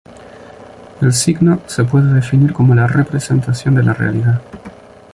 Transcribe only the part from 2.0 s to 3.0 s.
definir como la